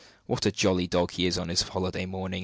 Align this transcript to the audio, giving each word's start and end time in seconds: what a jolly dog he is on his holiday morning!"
what 0.25 0.47
a 0.47 0.51
jolly 0.51 0.87
dog 0.87 1.11
he 1.11 1.27
is 1.27 1.37
on 1.37 1.49
his 1.49 1.61
holiday 1.61 2.07
morning!" 2.07 2.39